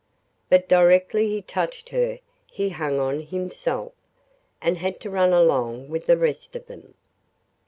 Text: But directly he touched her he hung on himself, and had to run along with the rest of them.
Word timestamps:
But 0.49 0.67
directly 0.67 1.27
he 1.27 1.43
touched 1.43 1.89
her 1.89 2.17
he 2.47 2.69
hung 2.69 2.97
on 2.99 3.21
himself, 3.21 3.93
and 4.59 4.79
had 4.79 4.99
to 5.01 5.11
run 5.11 5.31
along 5.31 5.89
with 5.89 6.07
the 6.07 6.17
rest 6.17 6.55
of 6.55 6.65
them. 6.65 6.95